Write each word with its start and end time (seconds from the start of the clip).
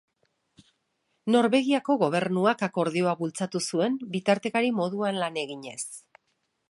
Norvegiako 1.35 1.97
gobernuak 2.03 2.63
akordioa 2.69 3.13
bultzatu 3.21 3.61
zuen, 3.73 4.01
bitartekari 4.17 4.73
moduan 4.79 5.21
lan 5.27 5.39
eginez. 5.47 5.81